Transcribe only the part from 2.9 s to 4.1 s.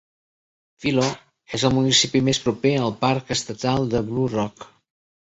Parc Estatal de